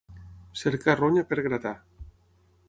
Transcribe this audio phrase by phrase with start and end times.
[0.61, 1.75] Cercar ronya per gratar.